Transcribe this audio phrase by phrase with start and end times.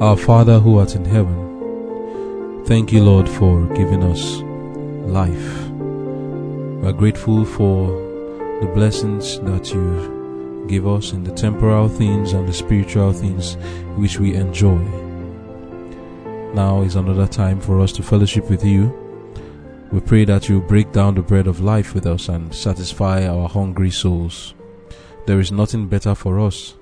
[0.00, 4.42] Our Father who art in heaven, thank you, Lord, for giving us
[5.10, 5.68] life.
[5.70, 7.88] We are grateful for
[8.60, 13.54] the blessings that you give us in the temporal things and the spiritual things
[13.96, 14.78] which we enjoy.
[16.54, 18.94] Now is another time for us to fellowship with you.
[19.90, 23.48] We pray that you break down the bread of life with us and satisfy our
[23.48, 24.54] hungry souls.
[25.26, 26.76] There is nothing better for us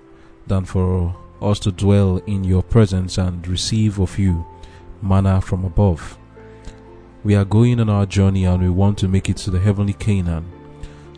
[0.46, 4.46] than for us to dwell in your presence and receive of you
[5.02, 6.18] manna from above.
[7.24, 9.94] We are going on our journey and we want to make it to the heavenly
[9.94, 10.50] Canaan.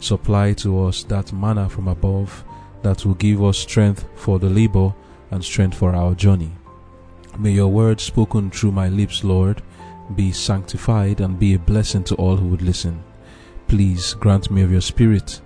[0.01, 2.45] Supply to us that manna from above
[2.83, 4.95] that will give us strength for the labor
[5.31, 6.53] and strength for our journey.
[7.39, 9.63] May your word spoken through my lips, Lord,
[10.15, 13.03] be sanctified and be a blessing to all who would listen.
[13.67, 15.41] Please grant me of your spirit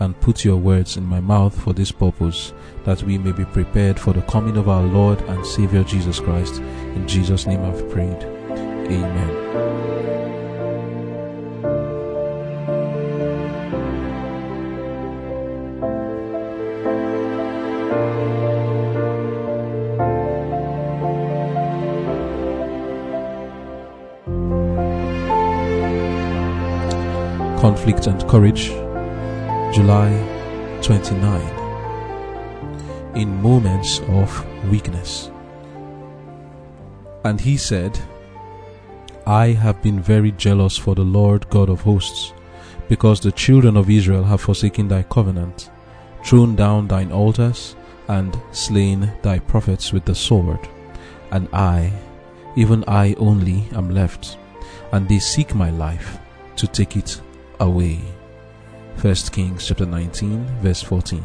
[0.00, 2.52] and put your words in my mouth for this purpose,
[2.84, 6.60] that we may be prepared for the coming of our Lord and Savior Jesus Christ.
[6.60, 8.22] In Jesus' name I've prayed.
[8.88, 9.46] Amen.
[27.60, 28.70] Conflict and Courage,
[29.76, 30.08] July
[30.80, 31.40] 29.
[33.14, 35.30] In moments of weakness.
[37.24, 38.00] And he said,
[39.26, 42.32] I have been very jealous for the Lord God of hosts,
[42.88, 45.70] because the children of Israel have forsaken thy covenant,
[46.24, 47.76] thrown down thine altars,
[48.08, 50.66] and slain thy prophets with the sword.
[51.32, 51.92] And I,
[52.56, 54.38] even I only, am left,
[54.92, 56.16] and they seek my life
[56.56, 57.20] to take it
[57.60, 58.00] away.
[59.00, 61.22] 1 Kings chapter 19 verse 14.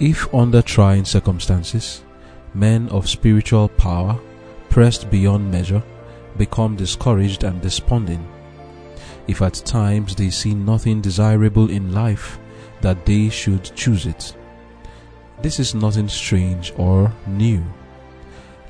[0.00, 2.02] If under trying circumstances,
[2.54, 4.18] men of spiritual power,
[4.70, 5.82] pressed beyond measure,
[6.38, 8.26] become discouraged and desponding,
[9.28, 12.38] if at times they see nothing desirable in life,
[12.80, 14.34] that they should choose it.
[15.42, 17.62] This is nothing strange or new.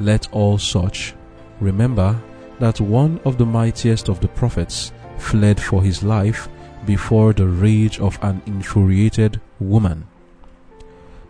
[0.01, 1.15] Let all such
[1.61, 2.21] remember
[2.59, 6.49] that one of the mightiest of the prophets fled for his life
[6.87, 10.07] before the rage of an infuriated woman.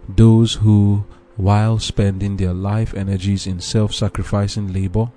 [0.09, 1.05] Those who,
[1.37, 5.11] while spending their life energies in self sacrificing labor,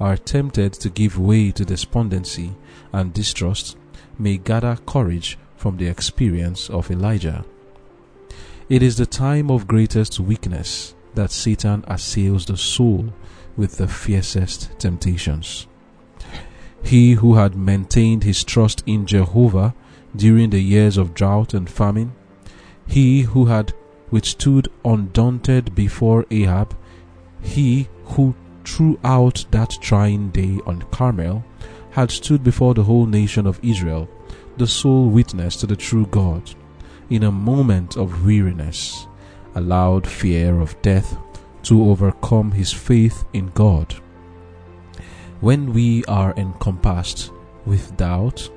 [0.00, 2.52] are tempted to give way to despondency
[2.92, 3.76] and distrust,
[4.18, 7.44] may gather courage from the experience of Elijah.
[8.68, 13.12] It is the time of greatest weakness that Satan assails the soul
[13.56, 15.66] with the fiercest temptations.
[16.82, 19.74] He who had maintained his trust in Jehovah
[20.16, 22.12] during the years of drought and famine,
[22.86, 23.72] he who had
[24.10, 26.76] withstood undaunted before Ahab,
[27.40, 31.44] he who throughout that trying day on Carmel
[31.90, 34.08] had stood before the whole nation of Israel,
[34.56, 36.54] the sole witness to the true God,
[37.10, 39.06] in a moment of weariness,
[39.54, 41.16] allowed fear of death
[41.62, 43.94] to overcome his faith in God.
[45.40, 47.30] When we are encompassed
[47.66, 48.50] with doubt,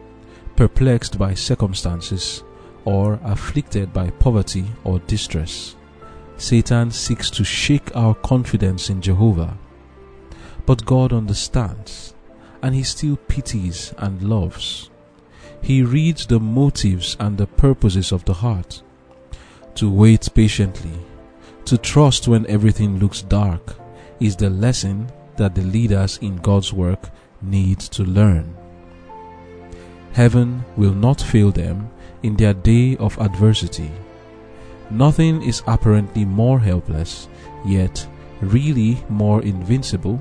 [0.58, 2.44] perplexed by circumstances,
[2.84, 5.76] or afflicted by poverty or distress,
[6.38, 9.58] Satan seeks to shake our confidence in Jehovah.
[10.66, 12.14] But God understands,
[12.62, 14.90] and He still pities and loves.
[15.62, 18.82] He reads the motives and the purposes of the heart.
[19.76, 21.00] To wait patiently,
[21.66, 23.76] to trust when everything looks dark,
[24.20, 27.12] is the lesson that the leaders in God's work
[27.44, 28.57] need to learn.
[30.18, 31.92] Heaven will not fail them
[32.24, 33.92] in their day of adversity.
[34.90, 37.28] Nothing is apparently more helpless,
[37.64, 38.08] yet
[38.42, 40.20] really more invincible,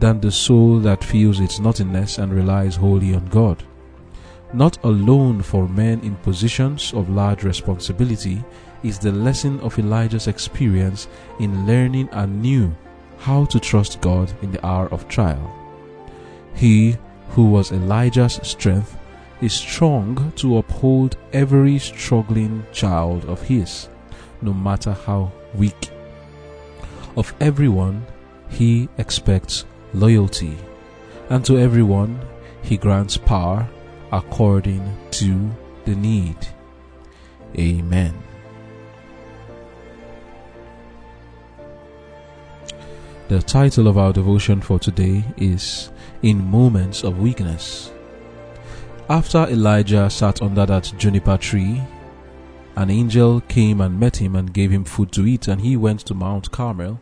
[0.00, 3.62] than the soul that feels its nothingness and relies wholly on God.
[4.52, 8.42] Not alone for men in positions of large responsibility
[8.82, 11.06] is the lesson of Elijah's experience
[11.38, 12.74] in learning anew
[13.18, 15.54] how to trust God in the hour of trial.
[16.56, 16.96] He
[17.28, 18.97] who was Elijah's strength
[19.40, 23.88] is strong to uphold every struggling child of his,
[24.42, 25.90] no matter how weak.
[27.16, 28.06] Of everyone,
[28.48, 29.64] he expects
[29.94, 30.56] loyalty,
[31.30, 32.20] and to everyone,
[32.62, 33.68] he grants power
[34.12, 34.82] according
[35.12, 35.50] to
[35.84, 36.36] the need.
[37.58, 38.14] Amen.
[43.28, 45.90] The title of our devotion for today is
[46.22, 47.90] In Moments of Weakness.
[49.10, 51.82] After Elijah sat under that juniper tree,
[52.76, 56.00] an angel came and met him and gave him food to eat, and he went
[56.00, 57.00] to Mount Carmel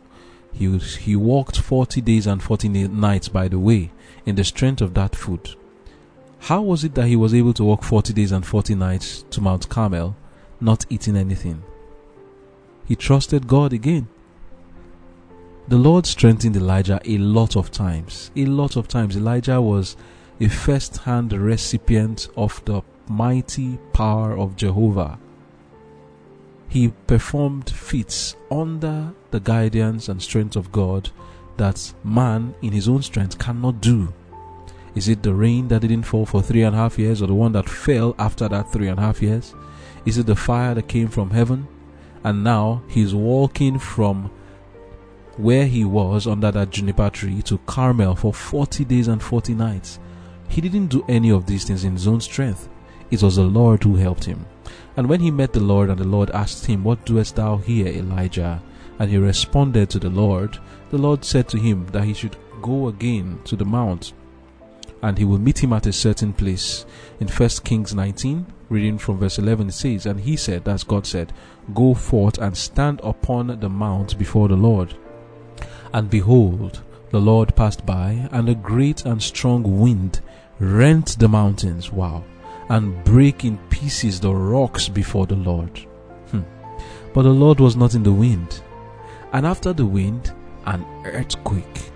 [0.53, 3.91] He, he walked 40 days and 40 nights by the way
[4.25, 5.55] in the strength of that food.
[6.39, 9.41] How was it that he was able to walk 40 days and 40 nights to
[9.41, 10.15] Mount Carmel,
[10.61, 11.61] not eating anything?
[12.85, 14.07] He trusted God again.
[15.67, 18.31] The Lord strengthened Elijah a lot of times.
[18.35, 19.17] A lot of times.
[19.17, 19.97] Elijah was
[20.39, 25.17] a first hand recipient of the mighty power of Jehovah.
[26.69, 31.09] He performed feats under the guidance and strength of God
[31.57, 34.13] that man in his own strength cannot do.
[34.93, 37.33] Is it the rain that didn't fall for three and a half years, or the
[37.33, 39.55] one that fell after that three and a half years?
[40.05, 41.67] Is it the fire that came from heaven?
[42.23, 44.31] And now he's walking from
[45.37, 49.99] where he was under that juniper tree to Carmel for 40 days and 40 nights.
[50.47, 52.69] He didn't do any of these things in his own strength.
[53.11, 54.45] It was the Lord who helped him.
[54.95, 57.87] And when he met the Lord, and the Lord asked him, What doest thou here,
[57.87, 58.61] Elijah?
[58.99, 60.57] And he responded to the Lord,
[60.89, 64.13] the Lord said to him that he should go again to the mount
[65.01, 66.85] and he will meet him at a certain place.
[67.19, 71.05] In 1 Kings 19, reading from verse 11, it says, And he said, as God
[71.05, 71.33] said,
[71.73, 74.95] Go forth and stand upon the mount before the Lord.
[75.93, 80.21] And behold, the Lord passed by, and a great and strong wind
[80.59, 81.91] rent the mountains.
[81.91, 82.23] Wow.
[82.69, 85.77] And break in pieces the rocks before the Lord.
[86.31, 86.41] Hmm.
[87.13, 88.61] But the Lord was not in the wind.
[89.33, 90.33] And after the wind,
[90.65, 91.91] an earthquake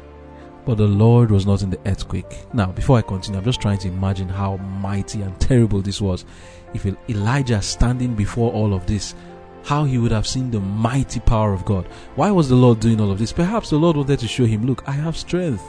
[0.65, 2.45] but the Lord was not in the earthquake.
[2.53, 6.25] Now, before I continue, I'm just trying to imagine how mighty and terrible this was.
[6.73, 9.15] If Elijah standing before all of this,
[9.63, 11.85] how he would have seen the mighty power of God.
[12.15, 13.31] Why was the Lord doing all of this?
[13.31, 15.63] Perhaps the Lord wanted to show him, look, I have strength.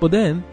[0.00, 0.44] But then,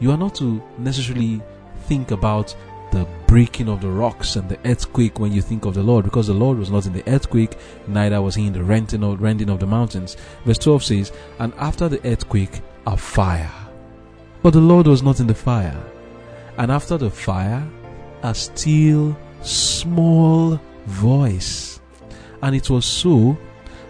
[0.00, 1.40] you are not to necessarily
[1.86, 2.54] think about
[2.92, 6.28] the breaking of the rocks and the earthquake when you think of the Lord, because
[6.28, 7.56] the Lord was not in the earthquake,
[7.88, 10.16] neither was he in the rending of, rending of the mountains.
[10.44, 13.50] Verse 12 says, And after the earthquake, a fire.
[14.42, 15.82] But the Lord was not in the fire.
[16.58, 17.66] And after the fire,
[18.22, 21.80] a still small voice.
[22.42, 23.36] And it was so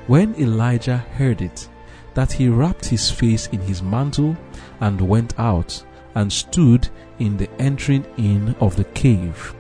[0.07, 1.69] when Elijah heard it
[2.15, 4.37] that he wrapped his face in his mantle
[4.81, 6.88] and went out and stood
[7.19, 9.55] in the entering in of the cave.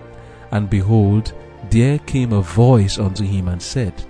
[0.50, 1.32] And behold,
[1.70, 4.04] there came a voice unto him and said,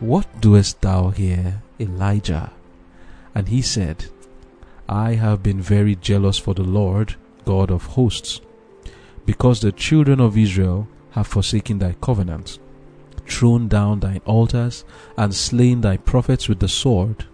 [0.00, 2.52] What doest thou here, Elijah?
[3.34, 4.06] And he said,
[4.88, 7.14] I have been very jealous for the Lord,
[7.44, 8.40] God of hosts,
[9.24, 12.58] because the children of Israel have forsaken thy covenant,
[13.26, 14.84] thrown down thine altars,
[15.16, 17.26] and slain thy prophets with the sword.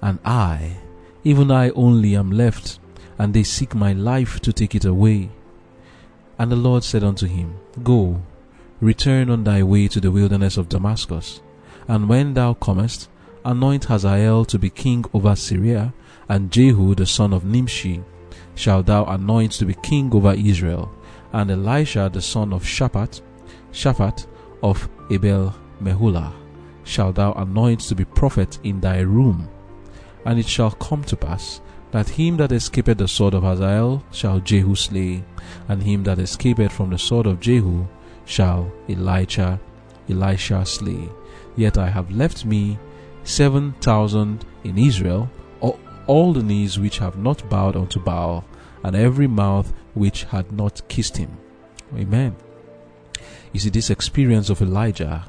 [0.00, 0.78] And I,
[1.24, 2.78] even I only, am left,
[3.18, 5.30] and they seek my life to take it away.
[6.38, 8.22] And the Lord said unto him, Go,
[8.80, 11.40] return on thy way to the wilderness of Damascus,
[11.86, 13.08] and when thou comest,
[13.44, 15.92] anoint Hazael to be king over Syria,
[16.28, 18.02] and Jehu the son of Nimshi
[18.54, 20.90] shalt thou anoint to be king over Israel,
[21.32, 23.20] and Elisha the son of Shaphat,
[23.72, 24.26] Shaphat
[24.62, 26.32] of Abel Meholah,
[26.84, 29.48] shalt thou anoint to be prophet in thy room.
[30.24, 31.60] And it shall come to pass
[31.94, 35.22] that him that escapeth the sword of Hazael shall Jehu slay,
[35.68, 37.86] and him that escapeth from the sword of Jehu
[38.24, 39.60] shall Elijah,
[40.10, 41.08] Elisha slay.
[41.54, 42.80] Yet I have left me
[43.22, 45.30] seven thousand in Israel,
[46.08, 48.44] all the knees which have not bowed unto Baal,
[48.82, 51.38] and every mouth which had not kissed him.
[51.96, 52.34] Amen.
[53.52, 55.24] You see, this experience of Elijah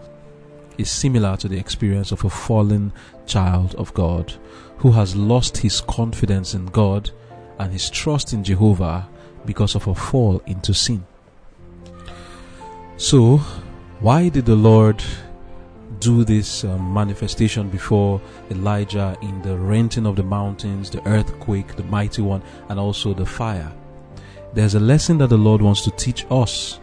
[0.80, 2.92] is similar to the experience of a fallen
[3.26, 4.34] child of God
[4.78, 7.12] who has lost his confidence in God
[7.60, 9.08] and his trust in Jehovah
[9.46, 11.06] because of a fall into sin.
[12.98, 13.38] So,
[14.00, 15.04] why did the Lord
[16.00, 21.84] do this um, manifestation before Elijah in the renting of the mountains, the earthquake, the
[21.86, 23.72] mighty one, and also the fire.
[24.54, 26.80] There's a lesson that the Lord wants to teach us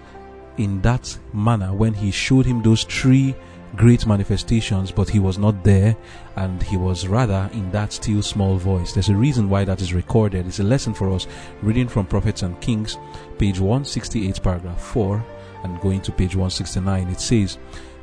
[0.56, 3.34] in that manner when He showed him those three
[3.76, 5.96] great manifestations, but he was not there
[6.36, 8.92] and he was rather in that still small voice.
[8.92, 10.46] There's a reason why that is recorded.
[10.46, 11.26] It's a lesson for us
[11.62, 12.98] reading from Prophets and Kings,
[13.38, 15.24] page 168, paragraph 4,
[15.64, 17.08] and going to page 169.
[17.08, 17.58] It says,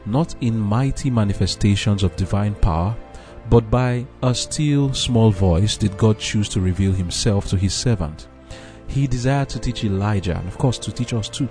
[0.05, 2.95] not in mighty manifestations of divine power,
[3.49, 8.27] but by a still small voice did God choose to reveal himself to his servant.
[8.87, 11.47] He desired to teach Elijah, and of course to teach us too,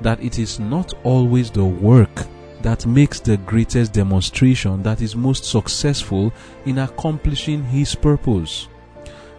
[0.00, 2.26] that it is not always the work
[2.62, 6.32] that makes the greatest demonstration that is most successful
[6.64, 8.68] in accomplishing his purpose.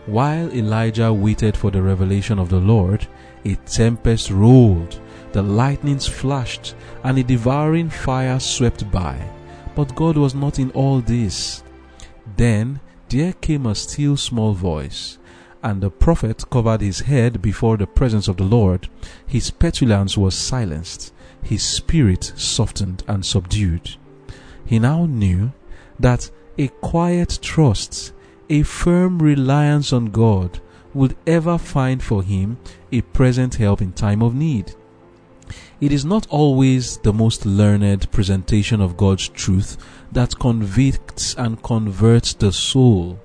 [0.06, 3.08] While Elijah waited for the revelation of the Lord,
[3.46, 5.00] a tempest rolled
[5.34, 9.20] the lightnings flashed, and a devouring fire swept by.
[9.76, 11.64] But God was not in all this.
[12.38, 15.18] Then there came a still small voice,
[15.64, 18.88] and the prophet covered his head before the presence of the Lord.
[19.26, 21.13] His petulance was silenced,
[21.44, 23.96] his spirit softened and subdued.
[24.66, 25.52] He now knew
[26.00, 28.14] that a quiet trust,
[28.50, 30.60] a firm reliance on God,
[30.94, 32.58] would ever find for him
[32.92, 34.74] a present help in time of need.
[35.82, 39.78] It is not always the most learned presentation of God's truth
[40.12, 43.20] that convicts and converts the soul.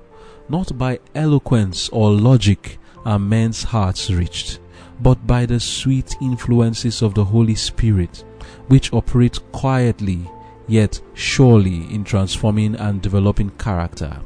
[0.48, 4.58] Not by eloquence or logic are men's hearts reached,
[5.00, 8.24] but by the sweet influences of the Holy Spirit,
[8.68, 10.28] which operate quietly
[10.68, 14.20] yet surely in transforming and developing character.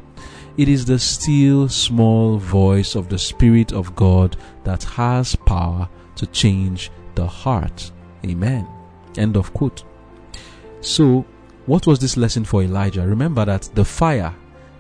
[0.59, 6.27] It is the still small voice of the Spirit of God that has power to
[6.27, 7.91] change the heart.
[8.25, 8.69] Amen.
[9.17, 9.85] End of quote.
[10.81, 11.25] So,
[11.67, 13.07] what was this lesson for Elijah?
[13.07, 14.35] Remember that the fire,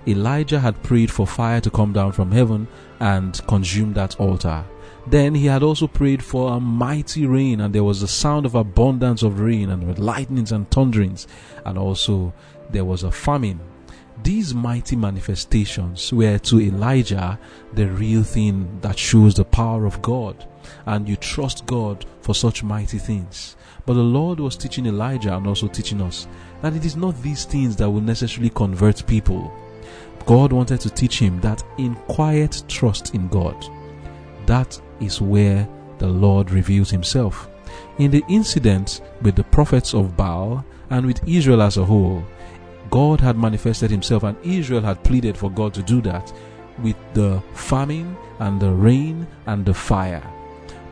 [0.06, 2.66] Elijah had prayed for fire to come down from heaven
[3.00, 4.64] and consume that altar.
[5.06, 8.54] Then he had also prayed for a mighty rain, and there was the sound of
[8.54, 11.26] abundance of rain, and with lightnings and thunderings,
[11.64, 12.32] and also
[12.71, 13.61] there was a famine.
[14.23, 17.38] These mighty manifestations were to Elijah
[17.73, 20.47] the real thing that shows the power of God,
[20.87, 23.56] and you trust God for such mighty things.
[23.85, 26.28] But the Lord was teaching Elijah and also teaching us
[26.61, 29.52] that it is not these things that will necessarily convert people.
[30.25, 33.56] God wanted to teach him that in quiet trust in God,
[34.47, 35.68] that is where
[35.99, 37.49] the Lord reveals himself.
[37.99, 42.25] In the incident with the prophets of Baal and with Israel as a whole,
[42.90, 46.32] God had manifested himself and Israel had pleaded for God to do that
[46.82, 50.23] with the famine and the rain and the fire.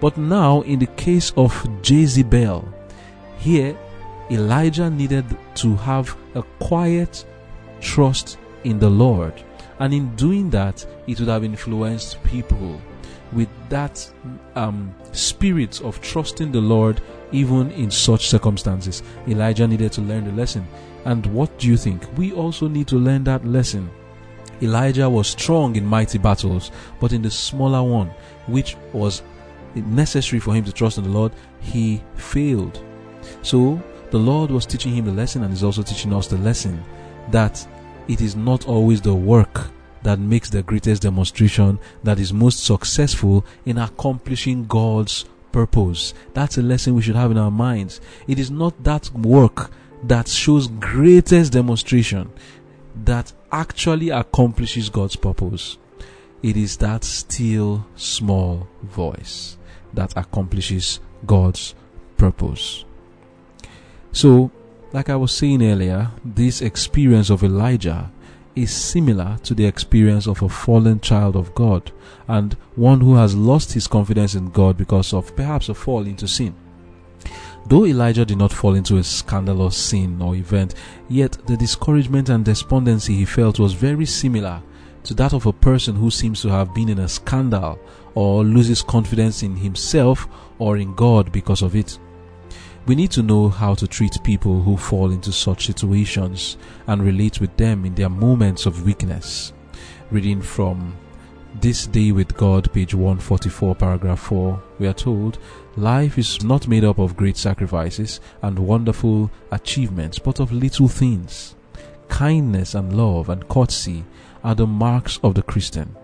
[0.01, 2.67] But now, in the case of Jezebel,
[3.39, 3.77] here
[4.31, 5.25] Elijah needed
[5.57, 7.25] to have a quiet
[7.81, 9.43] trust in the Lord.
[9.79, 12.81] And in doing that, it would have influenced people
[13.33, 14.11] with that
[14.57, 17.01] um, spirit of trusting the Lord
[17.33, 19.03] even in such circumstances.
[19.29, 20.67] Elijah needed to learn the lesson.
[21.05, 22.07] And what do you think?
[22.17, 23.91] We also need to learn that lesson.
[24.63, 26.71] Elijah was strong in mighty battles,
[27.01, 28.09] but in the smaller one,
[28.47, 29.23] which was
[29.75, 32.85] necessary for him to trust in the Lord, he failed.
[33.43, 36.83] So, the Lord was teaching him the lesson and is also teaching us the lesson
[37.31, 37.67] that
[38.09, 39.71] it is not always the work
[40.03, 46.15] that makes the greatest demonstration that is most successful in accomplishing God's purpose.
[46.35, 48.01] That's a lesson we should have in our minds.
[48.27, 49.71] It is not that work
[50.05, 52.31] that shows greatest demonstration
[53.05, 55.79] that actually accomplishes God's purpose.
[56.43, 59.59] It is that still small voice
[59.93, 61.75] that accomplishes God's
[62.17, 62.85] purpose.
[64.13, 64.51] So,
[64.93, 68.11] like I was saying earlier, this experience of Elijah
[68.57, 71.93] is similar to the experience of a fallen child of God
[72.29, 76.27] and one who has lost his confidence in God because of perhaps a fall into
[76.27, 76.55] sin.
[77.67, 80.75] Though Elijah did not fall into a scandalous sin or event,
[81.09, 84.63] yet the discouragement and despondency he felt was very similar
[85.05, 87.79] to that of a person who seems to have been in a scandal
[88.15, 90.27] or loses confidence in himself
[90.59, 91.99] or in God because of it.
[92.91, 96.57] We need to know how to treat people who fall into such situations
[96.89, 99.53] and relate with them in their moments of weakness.
[100.11, 100.97] Reading from
[101.61, 105.39] This Day with God, page 144, paragraph 4, we are told,
[105.77, 111.55] Life is not made up of great sacrifices and wonderful achievements, but of little things.
[112.09, 114.05] Kindness and love and courtesy
[114.43, 115.95] are the marks of the Christian.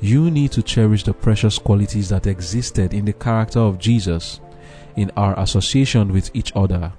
[0.00, 4.40] You need to cherish the precious qualities that existed in the character of Jesus
[4.96, 6.92] in our association with each other.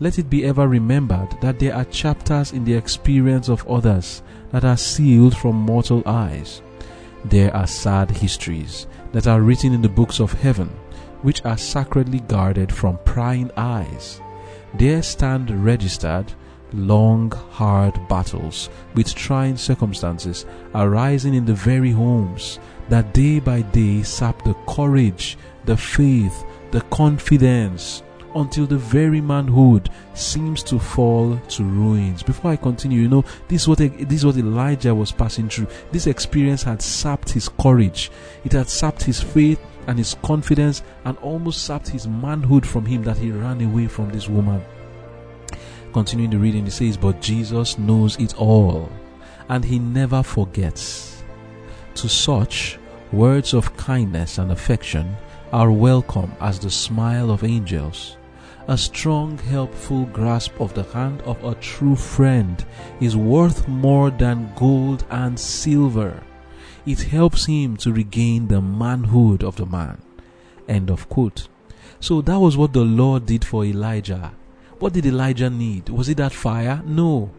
[0.00, 4.64] Let it be ever remembered that there are chapters in the experience of others that
[4.64, 6.62] are sealed from mortal eyes.
[7.24, 10.70] There are sad histories that are written in the books of heaven,
[11.22, 14.20] which are sacredly guarded from prying eyes.
[14.74, 16.32] There stand registered
[16.72, 22.58] long, hard battles with trying circumstances arising in the very homes
[22.88, 28.02] that day by day sap the courage, the faith, the confidence
[28.34, 32.22] until the very manhood seems to fall to ruins.
[32.22, 35.68] Before I continue, you know, this is what this is what Elijah was passing through.
[35.92, 38.10] This experience had sapped his courage.
[38.44, 43.02] It had sapped his faith and his confidence and almost sapped his manhood from him
[43.04, 44.62] that he ran away from this woman.
[45.92, 48.90] Continuing the reading, it says, But Jesus knows it all,
[49.50, 51.22] and he never forgets.
[51.96, 52.78] To such,
[53.12, 55.14] words of kindness and affection
[55.52, 58.16] are welcome as the smile of angels,
[58.68, 62.64] A strong, helpful grasp of the hand of a true friend
[63.00, 66.22] is worth more than gold and silver.
[66.86, 70.00] It helps him to regain the manhood of the man.
[70.68, 71.48] End of quote.
[71.98, 74.32] So that was what the Lord did for Elijah.
[74.78, 75.88] What did Elijah need?
[75.88, 76.82] Was it that fire?
[76.86, 77.30] No.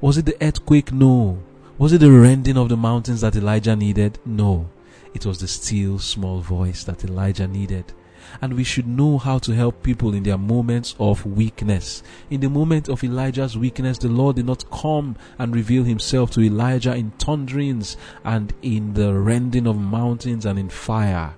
[0.00, 0.92] Was it the earthquake?
[0.92, 1.38] No.
[1.78, 4.18] Was it the rending of the mountains that Elijah needed?
[4.26, 4.68] No.
[5.14, 7.92] It was the still small voice that Elijah needed
[8.40, 12.02] and we should know how to help people in their moments of weakness.
[12.30, 16.40] In the moment of Elijah's weakness, the Lord did not come and reveal himself to
[16.40, 21.34] Elijah in thunderings and in the rending of mountains and in fire.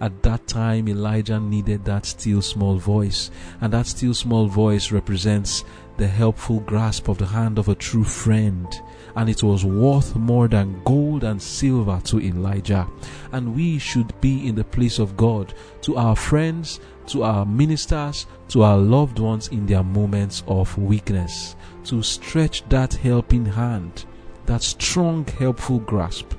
[0.00, 5.62] At that time, Elijah needed that still small voice, and that still small voice represents
[5.96, 8.80] the helpful grasp of the hand of a true friend
[9.16, 12.86] and it was worth more than gold and silver to Elijah.
[13.32, 18.26] And we should be in the place of God to our friends, to our ministers,
[18.48, 24.04] to our loved ones in their moments of weakness, to stretch that helping hand,
[24.46, 26.32] that strong, helpful grasp,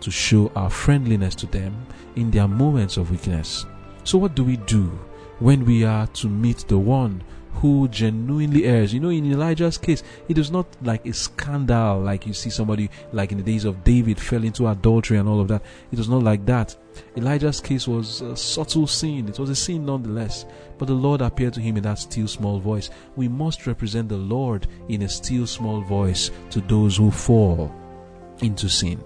[0.00, 3.66] to show our friendliness to them in their moments of weakness.
[4.04, 4.86] So, what do we do
[5.40, 7.22] when we are to meet the one
[7.60, 8.94] who genuinely errs.
[8.94, 12.88] You know, in Elijah's case, it was not like a scandal like you see somebody
[13.12, 15.62] like in the days of David fell into adultery and all of that.
[15.90, 16.76] It was not like that.
[17.16, 19.28] Elijah's case was a subtle sin.
[19.28, 20.46] It was a sin nonetheless.
[20.78, 22.90] But the Lord appeared to him in that still small voice.
[23.16, 27.74] We must represent the Lord in a still small voice to those who fall
[28.40, 29.02] into sin.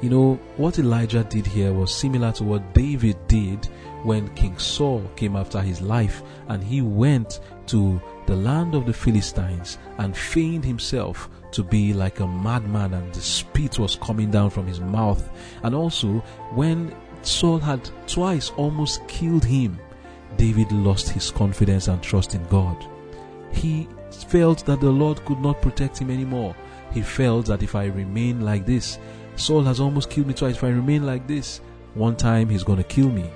[0.00, 3.68] You know, what Elijah did here was similar to what David did
[4.04, 8.92] when King Saul came after his life and he went to the land of the
[8.92, 14.50] Philistines and feigned himself to be like a madman and the spit was coming down
[14.50, 15.28] from his mouth.
[15.62, 16.18] And also,
[16.52, 19.78] when Saul had twice almost killed him,
[20.36, 22.76] David lost his confidence and trust in God.
[23.50, 23.88] He
[24.28, 26.54] felt that the Lord could not protect him anymore.
[26.92, 28.98] He felt that if I remain like this,
[29.36, 30.56] Saul has almost killed me twice.
[30.56, 31.60] If I remain like this,
[31.94, 33.30] one time he's going to kill me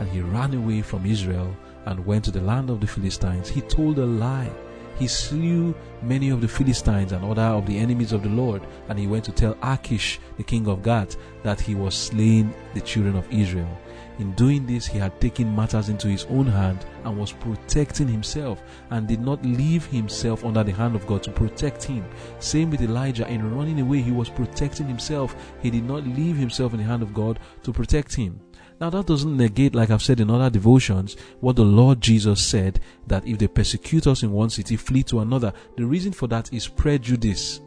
[0.00, 3.50] and he ran away from Israel and went to the land of the Philistines.
[3.50, 4.50] He told a lie.
[4.98, 8.98] He slew many of the Philistines and other of the enemies of the Lord, and
[8.98, 13.14] he went to tell Achish, the king of Gath, that he was slaying the children
[13.14, 13.78] of Israel.
[14.18, 18.62] In doing this, he had taken matters into his own hand and was protecting himself
[18.88, 22.04] and did not leave himself under the hand of God to protect him.
[22.38, 23.28] Same with Elijah.
[23.28, 25.36] In running away, he was protecting himself.
[25.62, 28.40] He did not leave himself in the hand of God to protect him.
[28.80, 32.80] Now, that doesn't negate, like I've said in other devotions, what the Lord Jesus said
[33.08, 35.52] that if they persecute us in one city, flee to another.
[35.76, 37.60] The reason for that is prejudice.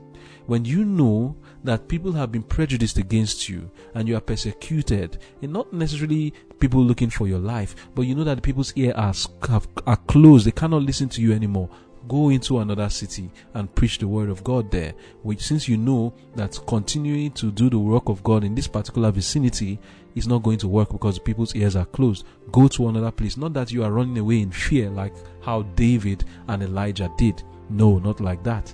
[0.47, 5.54] When you know that people have been prejudiced against you and you are persecuted, and
[5.54, 9.97] not necessarily people looking for your life, but you know that people's ears are, are
[10.08, 11.69] closed, they cannot listen to you anymore
[12.07, 14.93] go into another city and preach the word of God there.
[15.21, 19.11] Which, since you know that continuing to do the work of God in this particular
[19.11, 19.79] vicinity
[20.15, 23.37] is not going to work because people's ears are closed, go to another place.
[23.37, 27.43] Not that you are running away in fear like how David and Elijah did.
[27.69, 28.73] No, not like that.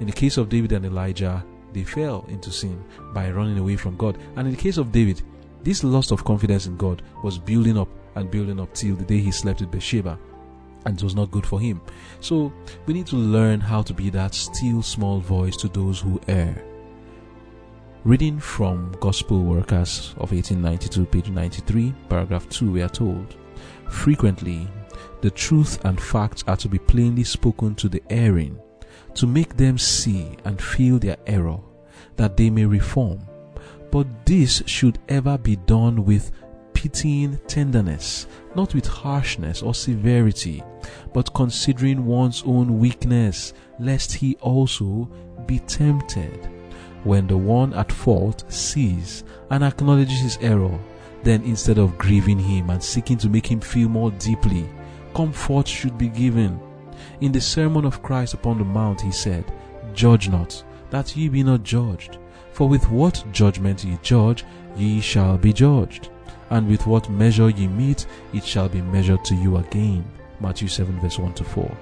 [0.00, 3.96] In the case of David and Elijah, they fell into sin by running away from
[3.96, 4.18] God.
[4.36, 5.22] And in the case of David,
[5.62, 9.18] this loss of confidence in God was building up and building up till the day
[9.18, 10.18] he slept with Bathsheba
[10.84, 11.80] and it was not good for him.
[12.20, 12.52] So
[12.86, 16.64] we need to learn how to be that still small voice to those who err.
[18.04, 23.36] Reading from Gospel Workers of 1892, page 93, paragraph 2, we are told
[23.90, 24.66] Frequently,
[25.20, 28.58] the truth and facts are to be plainly spoken to the erring,
[29.14, 31.58] to make them see and feel their error,
[32.16, 33.20] that they may reform.
[33.90, 36.32] But this should ever be done with
[36.72, 40.62] pitying tenderness, not with harshness or severity,
[41.12, 45.08] but considering one's own weakness, lest he also
[45.46, 46.48] be tempted.
[47.04, 50.78] When the one at fault sees and acknowledges his error,
[51.22, 54.68] then instead of grieving him and seeking to make him feel more deeply,
[55.14, 56.60] comfort should be given.
[57.20, 59.44] In the sermon of Christ upon the Mount, he said,
[59.94, 62.18] Judge not, that ye be not judged.
[62.52, 64.44] For with what judgment ye judge,
[64.76, 66.10] ye shall be judged
[66.50, 70.04] and with what measure ye meet, it shall be measured to you again.
[70.40, 71.76] Matthew 7, verse 1 to 4.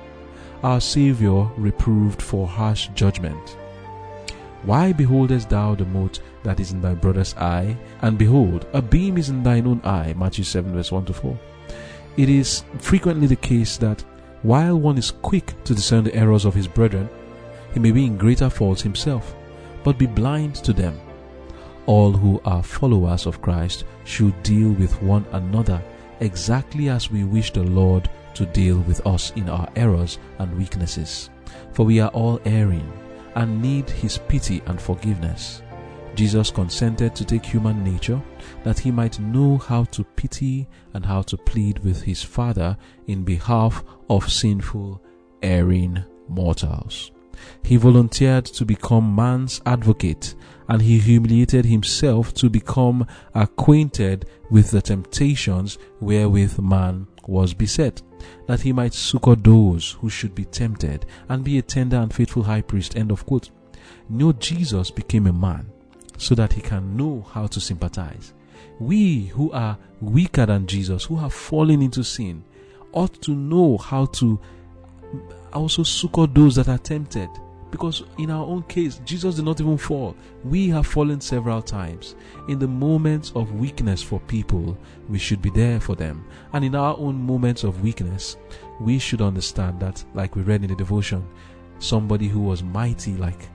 [0.62, 3.56] Our Saviour reproved for harsh judgment.
[4.64, 9.16] Why beholdest thou the mote that is in thy brother's eye, and behold, a beam
[9.16, 10.14] is in thine own eye?
[10.16, 11.38] Matthew 7, verse 1 to 4.
[12.16, 14.04] It is frequently the case that
[14.42, 17.08] while one is quick to discern the errors of his brethren,
[17.72, 19.34] he may be in greater faults himself,
[19.84, 20.98] but be blind to them
[21.88, 25.82] all who are followers of Christ should deal with one another
[26.20, 31.30] exactly as we wish the Lord to deal with us in our errors and weaknesses.
[31.72, 32.92] For we are all erring
[33.36, 35.62] and need his pity and forgiveness.
[36.14, 38.20] Jesus consented to take human nature
[38.64, 43.24] that he might know how to pity and how to plead with his Father in
[43.24, 45.00] behalf of sinful,
[45.42, 47.12] erring mortals.
[47.62, 50.34] He volunteered to become man's advocate
[50.68, 58.02] and he humiliated himself to become acquainted with the temptations wherewith man was beset,
[58.46, 62.42] that he might succor those who should be tempted and be a tender and faithful
[62.42, 62.96] high priest.
[62.96, 63.50] End of quote.
[64.08, 65.70] No, Jesus became a man
[66.16, 68.34] so that he can know how to sympathize.
[68.80, 72.44] We who are weaker than Jesus, who have fallen into sin,
[72.92, 74.40] ought to know how to
[75.52, 77.28] also succor those that are tempted.
[77.70, 80.16] Because in our own case, Jesus did not even fall.
[80.44, 82.14] We have fallen several times.
[82.48, 84.76] In the moments of weakness for people,
[85.08, 86.26] we should be there for them.
[86.52, 88.36] And in our own moments of weakness,
[88.80, 91.26] we should understand that, like we read in the devotion,
[91.78, 93.48] somebody who was mighty like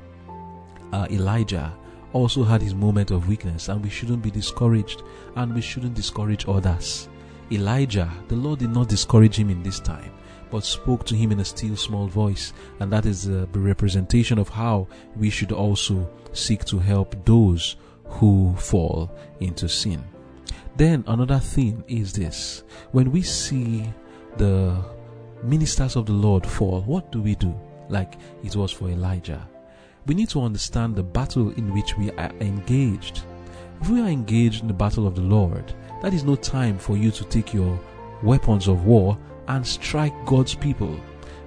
[0.91, 1.73] uh, Elijah
[2.13, 5.01] also had his moment of weakness, and we shouldn't be discouraged,
[5.35, 7.09] and we shouldn't discourage others.
[7.51, 10.11] Elijah, the Lord did not discourage him in this time
[10.53, 12.53] but spoke to him in a still small voice.
[12.79, 18.53] And that is the representation of how we should also seek to help those who
[18.55, 20.03] fall into sin.
[20.77, 23.91] Then another thing is this when we see
[24.37, 24.79] the
[25.41, 27.59] ministers of the Lord fall, what do we do?
[27.89, 28.13] Like
[28.43, 29.47] it was for Elijah.
[30.05, 33.23] We need to understand the battle in which we are engaged.
[33.81, 36.95] If we are engaged in the battle of the Lord, that is no time for
[36.95, 37.79] you to take your
[38.21, 40.99] weapons of war and strike God's people.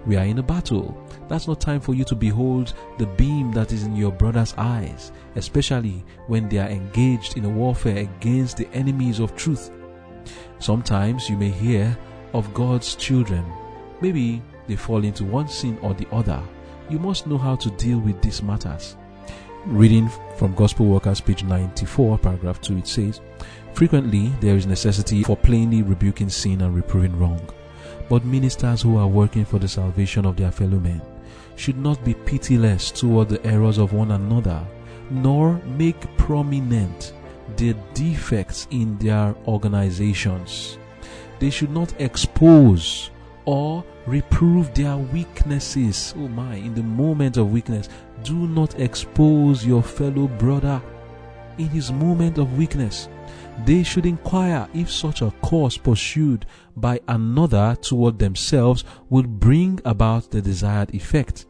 [0.06, 0.96] We are in a battle.
[1.28, 5.10] That's not time for you to behold the beam that is in your brother's eyes,
[5.34, 9.70] especially when they are engaged in a warfare against the enemies of truth.
[10.60, 11.96] Sometimes you may hear
[12.32, 13.44] of God's children.
[14.00, 16.42] Maybe they fall into one sin or the other.
[16.88, 18.96] You must know how to deal with these matters.
[19.64, 23.20] Reading from Gospel Workers, page 94, paragraph 2, it says,
[23.74, 27.40] Frequently there is necessity for plainly rebuking sin and reproving wrong.
[28.08, 31.02] But ministers who are working for the salvation of their fellow men
[31.56, 34.64] should not be pitiless toward the errors of one another,
[35.10, 37.12] nor make prominent
[37.56, 40.78] the defects in their organizations.
[41.38, 43.10] They should not expose
[43.44, 46.14] or reprove their weaknesses.
[46.16, 47.88] Oh my, in the moment of weakness,
[48.22, 50.80] do not expose your fellow brother
[51.58, 53.08] in his moment of weakness.
[53.64, 60.30] They should inquire if such a course pursued by another toward themselves would bring about
[60.30, 61.46] the desired effect.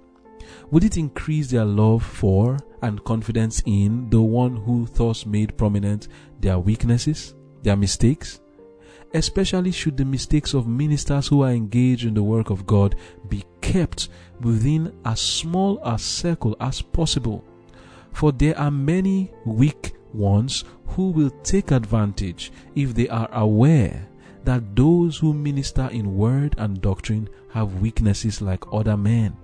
[0.71, 6.09] Would it increase their love for and confidence in the one who thus made prominent
[6.41, 8.41] their weaknesses, their mistakes?
[9.13, 12.97] Especially should the mistakes of ministers who are engaged in the work of God
[13.29, 14.09] be kept
[14.41, 17.45] within as small a circle as possible.
[18.13, 24.09] For there are many weak ones who will take advantage if they are aware
[24.45, 29.37] that those who minister in word and doctrine have weaknesses like other men.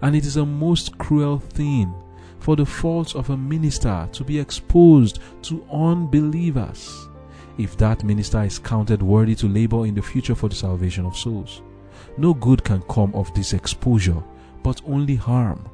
[0.00, 1.94] And it is a most cruel thing
[2.38, 7.08] for the faults of a minister to be exposed to unbelievers
[7.58, 11.16] if that minister is counted worthy to labor in the future for the salvation of
[11.16, 11.62] souls.
[12.16, 14.22] No good can come of this exposure,
[14.62, 15.68] but only harm.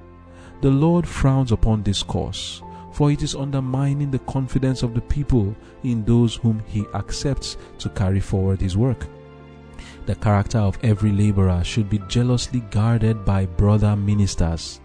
[0.61, 2.63] The Lord frowns upon this course
[2.99, 7.89] for it is undermining the confidence of the people in those whom he accepts to
[7.91, 9.07] carry forward his work.
[10.07, 14.81] The character of every laborer should be jealously guarded by brother ministers.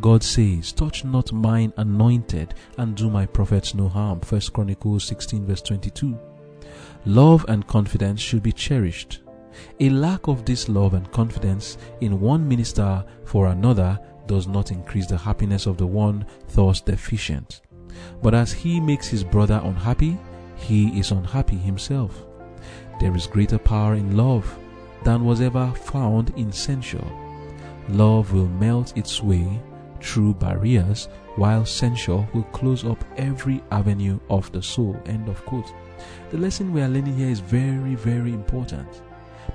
[0.00, 4.20] God says, Touch not mine anointed and do my prophets no harm.
[4.26, 6.18] 1 Chronicles 16 verse 22.
[7.04, 9.20] Love and confidence should be cherished.
[9.80, 15.08] A lack of this love and confidence in one minister for another does not increase
[15.08, 17.62] the happiness of the one thus deficient.
[18.22, 20.16] But as he makes his brother unhappy,
[20.56, 22.24] he is unhappy himself.
[23.00, 24.56] There is greater power in love
[25.04, 27.04] than was ever found in censure.
[27.88, 29.60] Love will melt its way
[30.00, 35.00] through barriers, while censure will close up every avenue of the soul.
[35.06, 35.72] End of quote.
[36.30, 39.02] The lesson we are learning here is very, very important.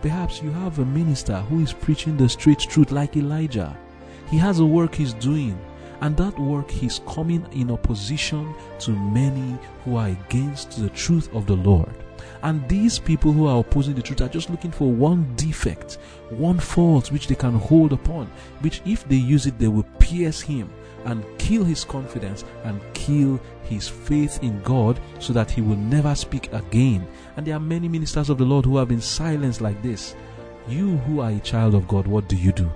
[0.02, 3.78] Perhaps you have a minister who is preaching the straight truth like Elijah.
[4.34, 5.56] He has a work he's doing,
[6.02, 11.46] and that work he's coming in opposition to many who are against the truth of
[11.46, 11.94] the Lord.
[12.42, 16.00] And these people who are opposing the truth are just looking for one defect,
[16.32, 18.26] one fault which they can hold upon,
[18.62, 20.68] which if they use it, they will pierce him
[21.06, 26.16] and kill his confidence and kill his faith in God so that he will never
[26.16, 27.06] speak again.
[27.38, 30.16] And there are many ministers of the Lord who have been silenced like this
[30.68, 32.72] You who are a child of God, what do you do?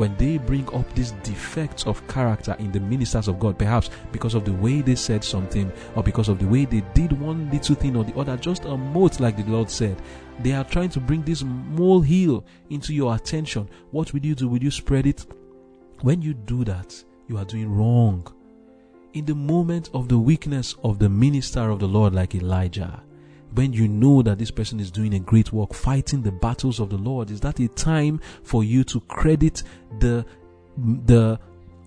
[0.00, 4.32] When they bring up these defects of character in the ministers of God, perhaps because
[4.32, 7.74] of the way they said something or because of the way they did one little
[7.74, 10.00] thing or the other, just a mote, like the Lord said,
[10.38, 13.68] they are trying to bring this molehill into your attention.
[13.90, 14.48] What will you do?
[14.48, 15.26] Will you spread it?
[16.00, 18.26] When you do that, you are doing wrong.
[19.12, 23.02] In the moment of the weakness of the minister of the Lord, like Elijah,
[23.54, 26.90] when you know that this person is doing a great work, fighting the battles of
[26.90, 29.62] the Lord, is that a time for you to credit
[29.98, 30.24] the
[30.76, 31.38] the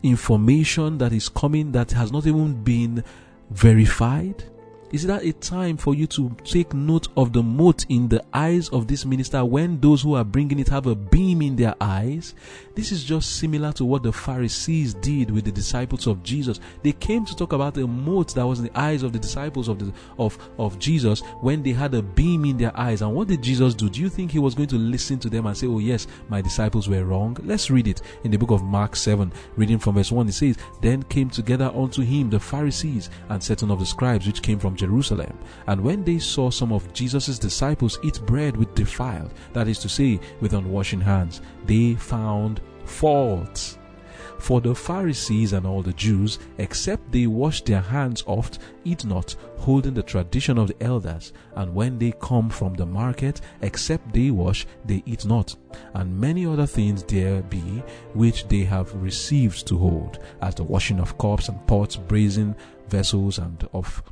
[0.03, 3.03] information that is coming that has not even been
[3.49, 4.43] verified?
[4.93, 8.69] Is that a time for you to take note of the mote in the eyes
[8.69, 12.35] of this minister when those who are bringing it have a beam in their eyes?
[12.75, 16.59] This is just similar to what the Pharisees did with the disciples of Jesus.
[16.83, 19.67] They came to talk about the mote that was in the eyes of the disciples
[19.67, 23.01] of the of, of Jesus when they had a beam in their eyes.
[23.01, 23.89] And what did Jesus do?
[23.89, 26.39] Do you think he was going to listen to them and say, Oh yes, my
[26.39, 27.35] disciples were wrong?
[27.43, 30.29] Let's read it in the book of Mark 7, reading from verse 1.
[30.29, 34.43] It says, Then came together unto him the Pharisees and certain of the scribes which
[34.43, 35.37] came from Jerusalem.
[35.67, 39.89] And when they saw some of Jesus' disciples eat bread with defiled, that is to
[39.89, 43.77] say, with unwashing hands, they found fault.
[44.39, 49.35] For the Pharisees and all the Jews, except they wash their hands oft, eat not,
[49.57, 51.31] holding the tradition of the elders.
[51.55, 55.55] And when they come from the market, except they wash, they eat not.
[55.93, 60.99] And many other things there be, which they have received to hold, as the washing
[60.99, 62.53] of cups and pots, brazen
[62.89, 64.03] vessels, and of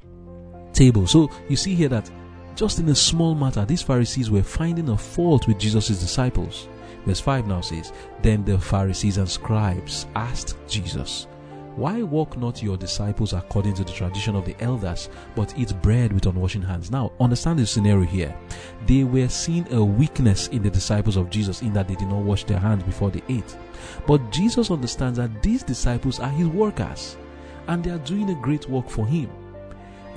[0.82, 1.06] table.
[1.06, 2.10] So you see here that
[2.56, 6.67] just in a small matter, these Pharisees were finding a fault with Jesus' disciples.
[7.06, 11.28] Verse 5 now says, Then the Pharisees and scribes asked Jesus,
[11.76, 16.12] Why walk not your disciples according to the tradition of the elders, but eat bread
[16.12, 16.89] with unwashing hands?
[16.89, 18.36] Now, understand the scenario here.
[18.88, 22.24] They were seeing a weakness in the disciples of Jesus in that they did not
[22.24, 23.56] wash their hands before they ate.
[24.08, 27.17] But Jesus understands that these disciples are his workers
[27.67, 29.30] and they are doing a great work for him.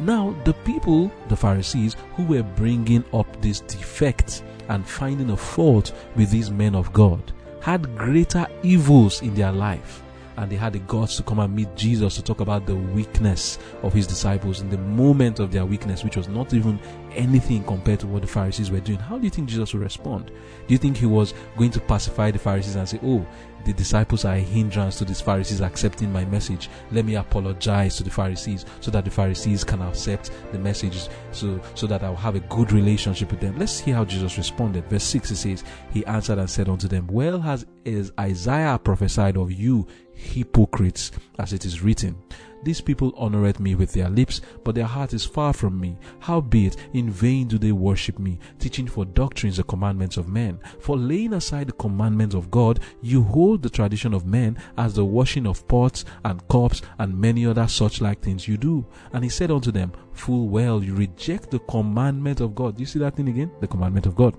[0.00, 5.92] Now, the people, the Pharisees, who were bringing up this defect and finding a fault
[6.16, 10.02] with these men of God, had greater evils in their life.
[10.36, 13.58] And they had the guts to come and meet Jesus to talk about the weakness
[13.82, 16.80] of his disciples in the moment of their weakness, which was not even
[17.14, 18.98] anything compared to what the Pharisees were doing.
[18.98, 20.26] How do you think Jesus would respond?
[20.26, 23.26] Do you think he was going to pacify the Pharisees and say, Oh,
[23.64, 26.68] the disciples are a hindrance to these Pharisees accepting my message.
[26.92, 31.60] Let me apologize to the Pharisees so that the Pharisees can accept the message so,
[31.74, 33.58] so that I'll have a good relationship with them.
[33.58, 34.84] Let's see how Jesus responded.
[34.90, 39.36] Verse 6 it says, He answered and said unto them, Well has is Isaiah prophesied
[39.36, 42.16] of you, hypocrites, as it is written.
[42.64, 45.96] These people honoreth me with their lips, but their heart is far from me.
[46.20, 50.58] Howbeit, in vain do they worship me, teaching for doctrines the commandments of men.
[50.80, 55.04] For laying aside the commandments of God, you hold the tradition of men as the
[55.04, 58.86] washing of pots and cups and many other such like things you do.
[59.12, 62.76] And he said unto them, Full well, you reject the commandment of God.
[62.76, 63.50] Do you see that thing again?
[63.60, 64.36] The commandment of God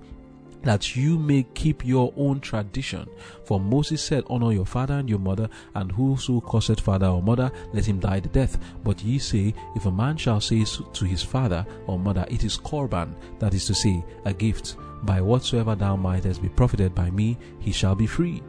[0.62, 3.08] that you may keep your own tradition.
[3.44, 7.50] For Moses said, Honor your father and your mother, and whoso curseth father or mother,
[7.72, 8.58] let him die the death.
[8.82, 12.58] But ye say, If a man shall say to his father or mother, It is
[12.58, 17.38] Korban, that is to say, a gift, by whatsoever thou mightest be profited by me,
[17.60, 18.42] he shall be free.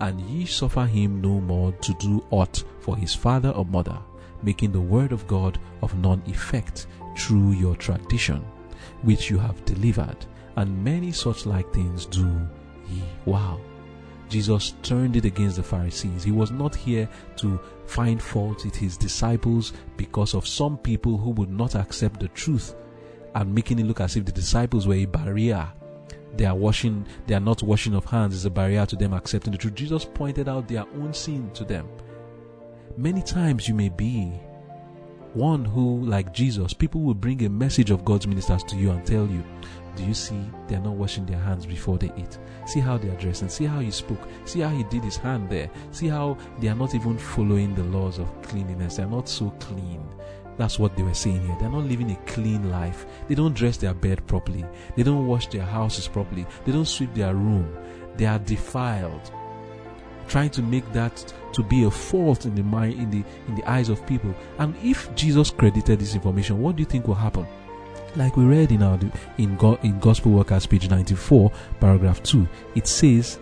[0.00, 3.98] And ye suffer him no more to do aught for his father or mother,
[4.42, 8.44] making the word of God of none effect through your tradition,
[9.02, 10.26] which you have delivered
[10.60, 12.46] and many such like things do
[12.88, 13.02] ye.
[13.24, 13.58] Wow.
[14.28, 16.22] Jesus turned it against the Pharisees.
[16.22, 21.30] He was not here to find fault with his disciples because of some people who
[21.30, 22.76] would not accept the truth
[23.34, 25.66] and making it look as if the disciples were a barrier.
[26.36, 29.52] They are washing, they are not washing of hands is a barrier to them accepting
[29.52, 29.74] the truth.
[29.74, 31.88] Jesus pointed out their own sin to them.
[32.98, 34.30] Many times you may be
[35.34, 39.06] one who, like Jesus, people will bring a message of God's ministers to you and
[39.06, 39.44] tell you,
[39.96, 42.38] do you see they're not washing their hands before they eat?
[42.66, 43.48] See how they are dressing.
[43.48, 44.28] See how he spoke.
[44.44, 45.70] See how he did his hand there.
[45.90, 48.96] See how they are not even following the laws of cleanliness.
[48.96, 50.02] They're not so clean.
[50.56, 51.56] That's what they were saying here.
[51.58, 53.06] They're not living a clean life.
[53.28, 54.64] They don't dress their bed properly.
[54.96, 56.46] They don't wash their houses properly.
[56.64, 57.76] They don't sweep their room.
[58.16, 59.30] They are defiled.
[60.28, 63.68] Trying to make that to be a fault in the mind in the in the
[63.68, 64.34] eyes of people.
[64.58, 67.46] And if Jesus credited this information, what do you think will happen?
[68.16, 68.98] Like we read in our
[69.38, 73.38] in, Go, in gospel workers page 94 paragraph 2 it says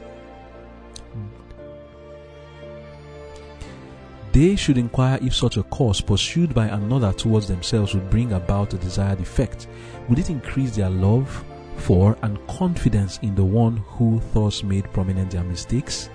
[4.32, 8.70] they should inquire if such a course pursued by another towards themselves would bring about
[8.70, 9.66] the desired effect
[10.08, 11.44] would it increase their love
[11.78, 16.10] for and confidence in the one who thus made prominent their mistakes.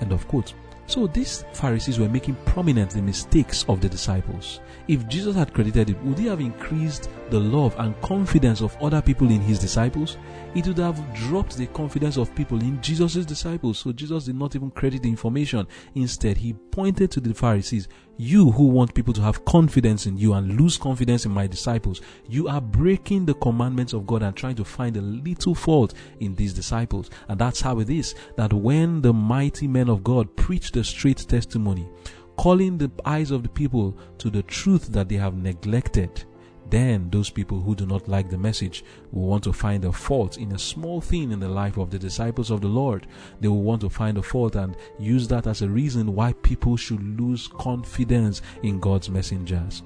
[0.00, 0.54] End of quote.
[0.88, 4.60] So these Pharisees were making prominent the mistakes of the disciples.
[4.88, 9.02] If Jesus had credited it, would he have increased the love and confidence of other
[9.02, 10.16] people in his disciples?
[10.54, 13.78] It would have dropped the confidence of people in Jesus' disciples.
[13.78, 15.66] So Jesus did not even credit the information.
[15.94, 20.32] Instead, he pointed to the Pharisees, you who want people to have confidence in you
[20.32, 24.56] and lose confidence in my disciples, you are breaking the commandments of God and trying
[24.56, 27.10] to find a little fault in these disciples.
[27.28, 31.18] And that's how it is that when the mighty men of God preach the straight
[31.18, 31.88] testimony,
[32.36, 36.24] calling the eyes of the people to the truth that they have neglected,
[36.70, 40.38] then those people who do not like the message will want to find a fault
[40.38, 43.08] in a small thing in the life of the disciples of the Lord.
[43.40, 46.76] They will want to find a fault and use that as a reason why people
[46.76, 49.82] should lose confidence in God's messengers.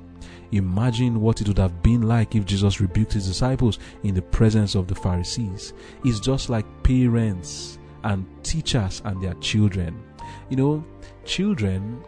[0.50, 4.74] Imagine what it would have been like if Jesus rebuked his disciples in the presence
[4.74, 5.72] of the Pharisees.
[6.04, 10.11] It's just like parents and teachers and their children.
[10.52, 10.84] You know,
[11.24, 12.04] children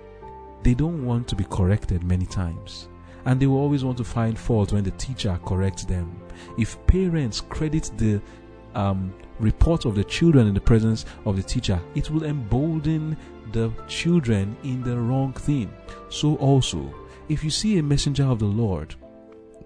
[0.62, 2.88] they don't want to be corrected many times.
[3.24, 6.14] And they will always want to find fault when the teacher corrects them.
[6.58, 8.20] If parents credit the
[8.74, 13.16] um, report of the children in the presence of the teacher, it will embolden
[13.52, 15.72] the children in the wrong thing.
[16.10, 16.94] So also,
[17.30, 18.94] if you see a messenger of the Lord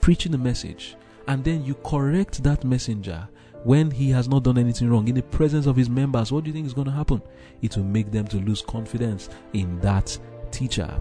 [0.01, 0.95] preaching a message,
[1.27, 3.29] and then you correct that messenger
[3.65, 6.49] when he has not done anything wrong in the presence of his members, what do
[6.49, 7.23] you think is going to happen?
[7.63, 10.17] It will make them to lose confidence in that
[10.51, 11.01] teacher.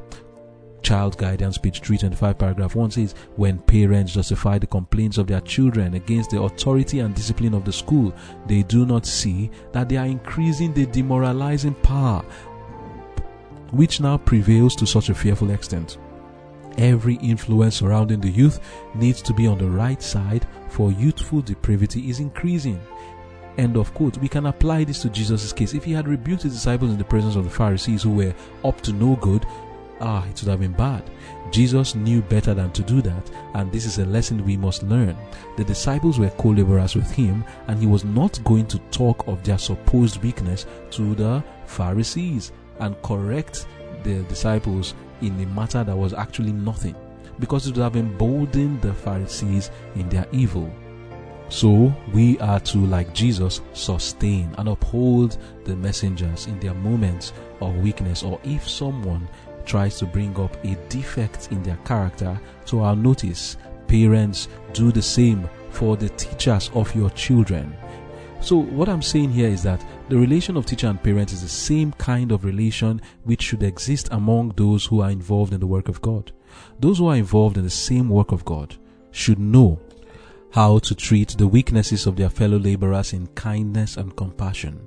[0.82, 5.96] Child Guidance, page 325, paragraph 1 says, When parents justify the complaints of their children
[5.96, 8.13] against the authority and discipline of the school,
[8.48, 12.24] they do not see that they are increasing the demoralizing power
[13.72, 15.98] which now prevails to such a fearful extent.
[16.78, 18.60] Every influence surrounding the youth
[18.94, 22.80] needs to be on the right side, for youthful depravity is increasing.
[23.58, 24.18] End of quote.
[24.20, 25.74] We can apply this to Jesus' case.
[25.74, 28.82] If he had rebuked his disciples in the presence of the Pharisees who were up
[28.82, 29.48] to no good,
[30.00, 31.10] ah, it would have been bad.
[31.50, 35.18] Jesus knew better than to do that, and this is a lesson we must learn.
[35.56, 39.44] The disciples were co laborers with him, and he was not going to talk of
[39.44, 43.66] their supposed weakness to the Pharisees and correct
[44.04, 46.95] the disciples in a matter that was actually nothing,
[47.39, 50.71] because it would have emboldened the Pharisees in their evil.
[51.49, 57.77] So we are to, like Jesus, sustain and uphold the messengers in their moments of
[57.77, 59.27] weakness, or if someone
[59.65, 65.01] tries to bring up a defect in their character to our notice, parents do the
[65.01, 67.75] same for the teachers of your children.
[68.41, 71.50] So, what I'm saying here is that the relation of teacher and parent is the
[71.50, 75.89] same kind of relation which should exist among those who are involved in the work
[75.89, 76.32] of God.
[76.80, 78.76] Those who are involved in the same work of God
[79.12, 79.80] should know
[80.52, 84.80] how to treat the weaknesses of their fellow laborers in kindness and compassion.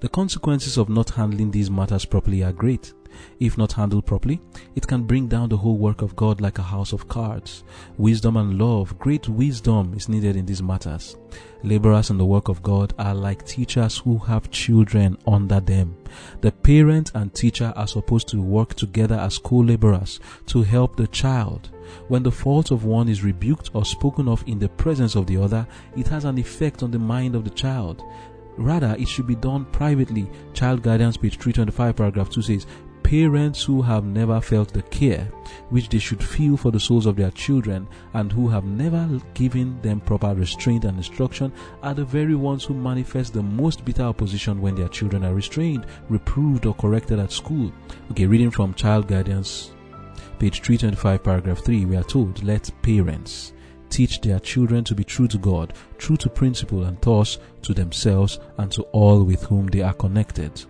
[0.00, 2.92] The consequences of not handling these matters properly are great.
[3.40, 4.40] If not handled properly,
[4.74, 7.64] it can bring down the whole work of God like a house of cards.
[7.98, 11.16] Wisdom and love, great wisdom is needed in these matters.
[11.62, 15.96] Laborers in the work of God are like teachers who have children under them.
[16.40, 21.70] The parent and teacher are supposed to work together as co-laborers to help the child.
[22.08, 25.36] When the fault of one is rebuked or spoken of in the presence of the
[25.36, 28.02] other, it has an effect on the mind of the child.
[28.58, 30.30] Rather, it should be done privately.
[30.54, 32.66] Child Guidance, page 325, paragraph 2 says,
[33.06, 35.30] Parents who have never felt the care
[35.70, 39.80] which they should feel for the souls of their children and who have never given
[39.80, 41.52] them proper restraint and instruction
[41.84, 45.86] are the very ones who manifest the most bitter opposition when their children are restrained,
[46.08, 47.72] reproved, or corrected at school.
[48.10, 49.70] Okay, reading from Child Guidance,
[50.40, 53.52] page 325, paragraph 3, we are told, Let parents
[53.88, 58.40] teach their children to be true to God, true to principle, and thus to themselves
[58.58, 60.66] and to all with whom they are connected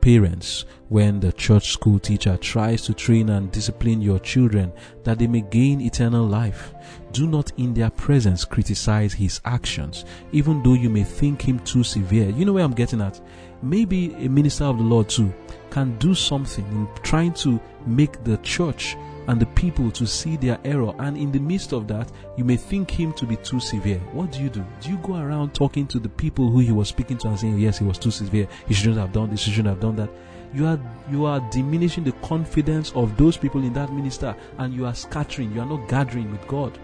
[0.00, 4.72] parents when the church school teacher tries to train and discipline your children
[5.04, 6.72] that they may gain eternal life.
[7.12, 11.84] Do not in their presence criticize his actions, even though you may think him too
[11.84, 12.30] severe.
[12.30, 13.20] You know where I'm getting at?
[13.62, 15.32] Maybe a minister of the Lord too
[15.70, 18.96] can do something in trying to make the church
[19.28, 20.94] and the people to see their error.
[20.98, 23.98] And in the midst of that, you may think him to be too severe.
[24.12, 24.64] What do you do?
[24.80, 27.58] Do you go around talking to the people who he was speaking to and saying,
[27.58, 28.48] yes, he was too severe.
[28.66, 29.44] He shouldn't have done this.
[29.44, 30.10] He shouldn't have done that.
[30.54, 34.86] You are, you are diminishing the confidence of those people in that minister and you
[34.86, 35.52] are scattering.
[35.52, 36.78] You are not gathering with God.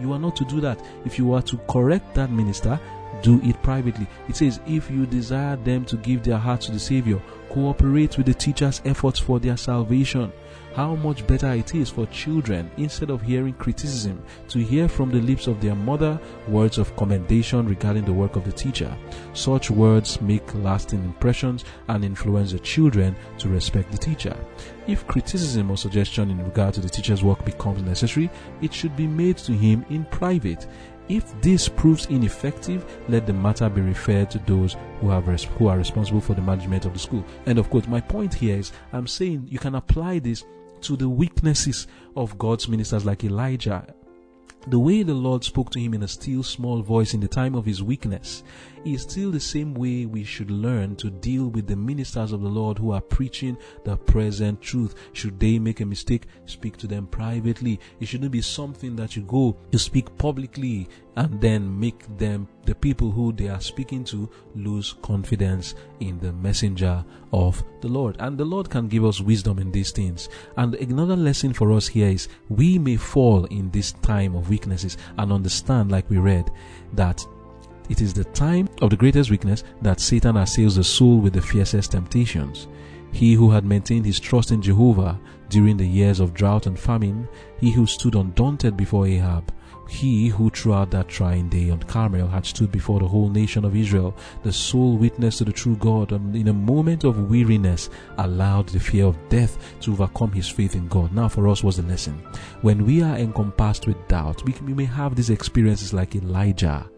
[0.00, 0.80] You are not to do that.
[1.04, 2.80] If you are to correct that minister,
[3.22, 4.06] do it privately.
[4.28, 8.26] It says, if you desire them to give their hearts to the Savior, cooperate with
[8.26, 10.32] the teacher's efforts for their salvation.
[10.74, 15.20] How much better it is for children, instead of hearing criticism, to hear from the
[15.20, 18.96] lips of their mother words of commendation regarding the work of the teacher.
[19.32, 24.36] Such words make lasting impressions and influence the children to respect the teacher.
[24.86, 28.30] If criticism or suggestion in regard to the teacher's work becomes necessary,
[28.62, 30.68] it should be made to him in private.
[31.10, 35.66] If this proves ineffective, let the matter be referred to those who have res- who
[35.66, 37.24] are responsible for the management of the school.
[37.46, 40.44] And of course, my point here is I'm saying you can apply this
[40.82, 43.92] to the weaknesses of God's ministers like Elijah.
[44.68, 47.56] The way the Lord spoke to him in a still small voice in the time
[47.56, 48.44] of his weakness
[48.84, 52.48] is still the same way we should learn to deal with the ministers of the
[52.48, 54.94] Lord who are preaching the present truth.
[55.12, 57.80] Should they make a mistake, speak to them privately.
[58.00, 62.74] It shouldn't be something that you go to speak publicly and then make them, the
[62.74, 68.16] people who they are speaking to, lose confidence in the messenger of the Lord.
[68.20, 70.28] And the Lord can give us wisdom in these things.
[70.56, 74.96] And another lesson for us here is we may fall in this time of weaknesses
[75.18, 76.50] and understand, like we read,
[76.94, 77.24] that
[77.90, 81.42] it is the time of the greatest weakness that Satan assails the soul with the
[81.42, 82.68] fiercest temptations.
[83.12, 87.28] He who had maintained his trust in Jehovah during the years of drought and famine,
[87.58, 89.52] he who stood undaunted before Ahab,
[89.88, 93.74] he who throughout that trying day on Carmel had stood before the whole nation of
[93.74, 98.68] Israel, the sole witness to the true God, and in a moment of weariness allowed
[98.68, 101.12] the fear of death to overcome his faith in God.
[101.12, 102.24] Now, for us was the lesson.
[102.62, 106.88] When we are encompassed with doubt, we, we may have these experiences like Elijah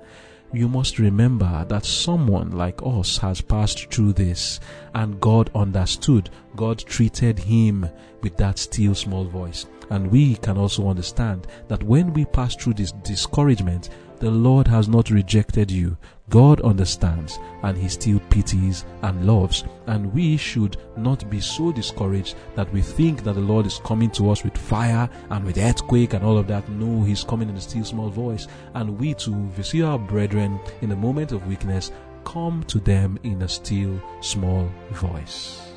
[0.52, 4.60] you must remember that someone like us has passed through this
[4.94, 6.30] and God understood.
[6.56, 7.88] God treated him
[8.22, 9.66] with that still small voice.
[9.90, 13.90] And we can also understand that when we pass through this discouragement,
[14.20, 15.96] the Lord has not rejected you.
[16.30, 19.64] God understands and He still pities and loves.
[19.86, 24.10] And we should not be so discouraged that we think that the Lord is coming
[24.12, 26.68] to us with fire and with earthquake and all of that.
[26.68, 28.46] No, He's coming in a still small voice.
[28.74, 31.92] And we too, if we see our brethren in a moment of weakness,
[32.24, 35.72] come to them in a still small voice.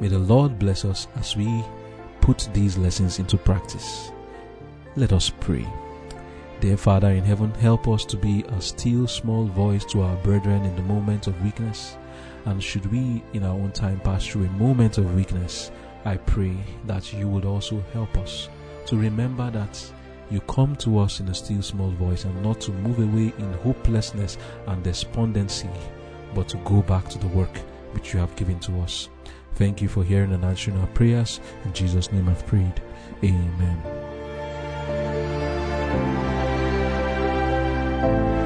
[0.00, 1.64] May the Lord bless us as we
[2.20, 4.12] put these lessons into practice.
[4.94, 5.66] Let us pray.
[6.60, 10.64] Dear Father in heaven, help us to be a still small voice to our brethren
[10.64, 11.96] in the moment of weakness.
[12.46, 15.70] And should we in our own time pass through a moment of weakness,
[16.04, 16.56] I pray
[16.86, 18.48] that you would also help us
[18.86, 19.92] to remember that
[20.30, 23.52] you come to us in a still small voice and not to move away in
[23.62, 24.36] hopelessness
[24.66, 25.70] and despondency,
[26.34, 27.56] but to go back to the work
[27.92, 29.08] which you have given to us.
[29.54, 31.38] Thank you for hearing and answering our prayers.
[31.64, 32.82] In Jesus' name I've prayed.
[33.22, 34.08] Amen.
[38.00, 38.37] Thank you.